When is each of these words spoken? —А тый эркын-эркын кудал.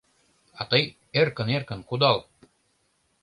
—А 0.59 0.61
тый 0.69 0.83
эркын-эркын 1.19 1.79
кудал. 1.89 2.17